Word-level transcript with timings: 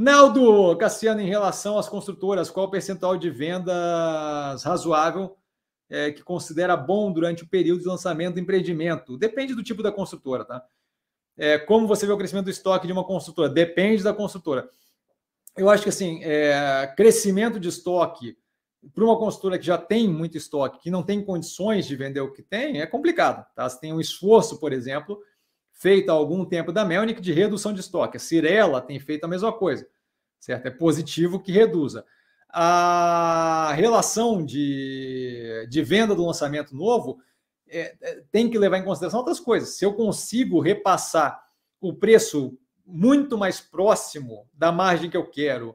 Naldo 0.00 0.74
Cassiano, 0.78 1.20
em 1.20 1.28
relação 1.28 1.78
às 1.78 1.86
construtoras, 1.86 2.48
qual 2.48 2.64
o 2.64 2.70
percentual 2.70 3.18
de 3.18 3.28
vendas 3.28 4.62
razoável 4.62 5.36
é, 5.90 6.10
que 6.10 6.22
considera 6.22 6.74
bom 6.74 7.12
durante 7.12 7.42
o 7.42 7.46
período 7.46 7.82
de 7.82 7.86
lançamento 7.86 8.32
do 8.36 8.40
empreendimento? 8.40 9.18
Depende 9.18 9.54
do 9.54 9.62
tipo 9.62 9.82
da 9.82 9.92
construtora, 9.92 10.46
tá? 10.46 10.64
É, 11.36 11.58
como 11.58 11.86
você 11.86 12.06
vê 12.06 12.12
o 12.12 12.16
crescimento 12.16 12.46
do 12.46 12.50
estoque 12.50 12.86
de 12.86 12.94
uma 12.94 13.04
construtora? 13.04 13.50
Depende 13.50 14.02
da 14.02 14.14
construtora. 14.14 14.70
Eu 15.54 15.68
acho 15.68 15.82
que 15.82 15.90
assim, 15.90 16.24
é, 16.24 16.90
crescimento 16.96 17.60
de 17.60 17.68
estoque 17.68 18.38
para 18.94 19.04
uma 19.04 19.18
construtora 19.18 19.58
que 19.58 19.66
já 19.66 19.76
tem 19.76 20.08
muito 20.08 20.34
estoque, 20.34 20.80
que 20.80 20.90
não 20.90 21.02
tem 21.02 21.22
condições 21.22 21.86
de 21.86 21.94
vender 21.94 22.20
o 22.20 22.32
que 22.32 22.42
tem, 22.42 22.80
é 22.80 22.86
complicado. 22.86 23.44
Tá? 23.54 23.68
Você 23.68 23.78
tem 23.78 23.92
um 23.92 24.00
esforço, 24.00 24.58
por 24.58 24.72
exemplo, 24.72 25.20
feito 25.80 26.10
há 26.10 26.12
algum 26.12 26.44
tempo 26.44 26.72
da 26.72 26.84
Melnick 26.84 27.22
de 27.22 27.32
redução 27.32 27.72
de 27.72 27.80
estoque. 27.80 28.18
A 28.18 28.20
Cirela 28.20 28.82
tem 28.82 29.00
feito 29.00 29.24
a 29.24 29.28
mesma 29.28 29.50
coisa, 29.50 29.88
certo? 30.38 30.66
É 30.66 30.70
positivo 30.70 31.40
que 31.40 31.50
reduza. 31.50 32.04
A 32.50 33.72
relação 33.74 34.44
de, 34.44 35.66
de 35.70 35.82
venda 35.82 36.14
do 36.14 36.26
lançamento 36.26 36.76
novo 36.76 37.18
é, 37.66 37.96
é, 38.00 38.22
tem 38.30 38.50
que 38.50 38.58
levar 38.58 38.76
em 38.76 38.84
consideração 38.84 39.20
outras 39.20 39.40
coisas. 39.40 39.70
Se 39.70 39.84
eu 39.84 39.94
consigo 39.94 40.60
repassar 40.60 41.42
o 41.80 41.94
preço 41.94 42.58
muito 42.84 43.38
mais 43.38 43.58
próximo 43.60 44.46
da 44.52 44.70
margem 44.70 45.08
que 45.08 45.16
eu 45.16 45.30
quero 45.30 45.74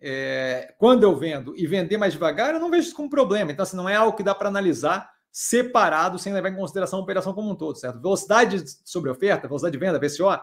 é, 0.00 0.74
quando 0.78 1.04
eu 1.04 1.14
vendo 1.16 1.54
e 1.56 1.64
vender 1.66 1.96
mais 1.96 2.12
devagar, 2.12 2.54
eu 2.54 2.60
não 2.60 2.70
vejo 2.70 2.88
isso 2.88 2.96
como 2.96 3.08
problema. 3.08 3.52
Então, 3.52 3.62
assim, 3.62 3.76
não 3.76 3.88
é 3.88 3.94
algo 3.94 4.16
que 4.16 4.22
dá 4.22 4.34
para 4.34 4.48
analisar 4.48 5.13
separado, 5.34 6.16
sem 6.16 6.32
levar 6.32 6.48
em 6.48 6.54
consideração 6.54 7.00
a 7.00 7.02
operação 7.02 7.34
como 7.34 7.50
um 7.50 7.56
todo, 7.56 7.76
certo? 7.76 8.00
Velocidade 8.00 8.62
sobre 8.84 9.10
oferta, 9.10 9.48
velocidade 9.48 9.72
de 9.72 9.84
venda, 9.84 9.98
VCO, 9.98 10.40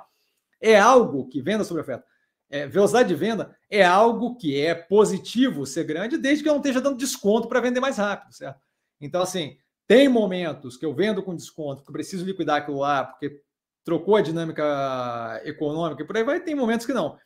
é 0.59 0.77
algo 0.77 1.29
que 1.29 1.41
venda 1.41 1.63
sobre 1.63 1.81
oferta. 1.81 2.05
É, 2.49 2.67
velocidade 2.67 3.07
de 3.07 3.15
venda 3.15 3.55
é 3.69 3.85
algo 3.85 4.35
que 4.35 4.59
é 4.59 4.75
positivo 4.75 5.65
ser 5.65 5.85
grande, 5.85 6.17
desde 6.17 6.43
que 6.43 6.49
eu 6.49 6.53
não 6.53 6.59
esteja 6.59 6.81
dando 6.81 6.97
desconto 6.97 7.47
para 7.47 7.61
vender 7.61 7.79
mais 7.79 7.95
rápido, 7.95 8.33
certo? 8.33 8.59
Então, 8.99 9.21
assim, 9.21 9.57
tem 9.87 10.09
momentos 10.09 10.75
que 10.75 10.85
eu 10.85 10.93
vendo 10.93 11.23
com 11.23 11.33
desconto, 11.33 11.83
que 11.83 11.89
eu 11.89 11.93
preciso 11.93 12.25
liquidar 12.25 12.57
aquilo 12.57 12.79
lá, 12.79 13.05
porque 13.05 13.41
trocou 13.85 14.17
a 14.17 14.21
dinâmica 14.21 15.41
econômica 15.45 16.03
e 16.03 16.05
por 16.05 16.17
aí 16.17 16.23
vai, 16.25 16.41
tem 16.41 16.53
momentos 16.53 16.85
que 16.85 16.93
não. 16.93 17.17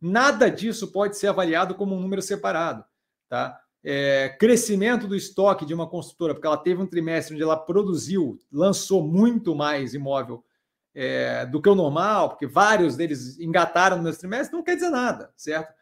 Nada 0.00 0.50
disso 0.50 0.90
pode 0.90 1.16
ser 1.16 1.28
avaliado 1.28 1.76
como 1.76 1.94
um 1.94 2.00
número 2.00 2.20
separado, 2.20 2.84
tá? 3.28 3.62
É, 3.84 4.28
crescimento 4.38 5.08
do 5.08 5.16
estoque 5.16 5.66
de 5.66 5.74
uma 5.74 5.88
construtora, 5.88 6.34
porque 6.34 6.46
ela 6.46 6.56
teve 6.56 6.80
um 6.80 6.86
trimestre 6.86 7.34
onde 7.34 7.42
ela 7.42 7.56
produziu, 7.56 8.38
lançou 8.50 9.02
muito 9.06 9.54
mais 9.54 9.92
imóvel 9.94 10.44
é, 10.94 11.46
do 11.46 11.60
que 11.60 11.68
o 11.68 11.74
normal, 11.74 12.30
porque 12.30 12.46
vários 12.46 12.96
deles 12.96 13.38
engataram 13.40 13.96
no 13.96 14.02
mesmo 14.02 14.20
trimestre, 14.20 14.56
não 14.56 14.62
quer 14.62 14.74
dizer 14.74 14.90
nada, 14.90 15.32
certo? 15.36 15.72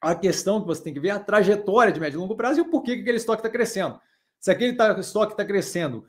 A 0.00 0.14
questão 0.14 0.60
que 0.60 0.66
você 0.66 0.82
tem 0.82 0.94
que 0.94 1.00
ver 1.00 1.08
é 1.08 1.12
a 1.12 1.20
trajetória 1.20 1.92
de 1.92 2.00
médio 2.00 2.18
e 2.18 2.20
longo 2.20 2.36
prazo 2.36 2.60
e 2.60 2.62
o 2.62 2.70
porquê 2.70 2.94
que 2.94 3.02
aquele 3.02 3.16
estoque 3.16 3.40
está 3.40 3.50
crescendo. 3.50 4.00
Se 4.38 4.50
aquele 4.50 4.76
estoque 5.00 5.32
está 5.32 5.44
crescendo 5.44 6.06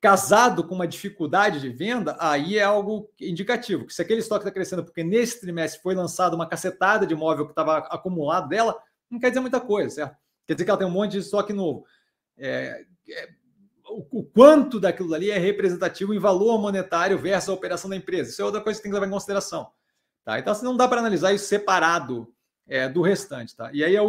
casado 0.00 0.66
com 0.66 0.74
uma 0.74 0.86
dificuldade 0.86 1.60
de 1.60 1.70
venda, 1.70 2.16
aí 2.20 2.58
é 2.58 2.62
algo 2.62 3.10
indicativo. 3.20 3.88
Se 3.88 4.02
aquele 4.02 4.20
estoque 4.20 4.42
está 4.42 4.50
crescendo 4.52 4.84
porque 4.84 5.02
nesse 5.02 5.40
trimestre 5.40 5.80
foi 5.82 5.94
lançado 5.94 6.34
uma 6.34 6.48
cacetada 6.48 7.06
de 7.06 7.14
imóvel 7.14 7.46
que 7.46 7.52
estava 7.52 7.78
acumulado 7.78 8.48
dela, 8.48 8.78
não 9.10 9.18
quer 9.18 9.30
dizer 9.30 9.40
muita 9.40 9.60
coisa, 9.60 9.94
certo? 9.94 10.16
Quer 10.48 10.54
dizer 10.54 10.64
que 10.64 10.70
ela 10.70 10.78
tem 10.78 10.88
um 10.88 10.90
monte 10.90 11.12
de 11.12 11.18
estoque 11.18 11.52
novo. 11.52 11.84
É, 12.38 12.82
é, 13.10 13.28
o, 13.86 14.20
o, 14.20 14.24
quanto 14.24 14.80
daquilo 14.80 15.12
ali 15.12 15.30
é 15.30 15.36
representativo 15.36 16.14
em 16.14 16.18
valor 16.18 16.58
monetário 16.58 17.18
versus 17.18 17.50
a 17.50 17.52
operação 17.52 17.90
da 17.90 17.96
empresa. 17.96 18.30
Isso 18.30 18.40
é 18.40 18.44
outra 18.46 18.62
coisa 18.62 18.78
que 18.78 18.82
tem 18.82 18.90
que 18.90 18.94
levar 18.94 19.06
em 19.06 19.12
consideração. 19.12 19.70
Tá? 20.24 20.38
Então, 20.38 20.50
assim, 20.50 20.64
não 20.64 20.74
dá 20.74 20.88
para 20.88 21.00
analisar 21.00 21.34
isso 21.34 21.44
separado 21.44 22.32
é, 22.66 22.88
do 22.88 23.02
restante. 23.02 23.54
Tá? 23.54 23.70
E 23.74 23.84
aí, 23.84 23.94
a 23.94 24.02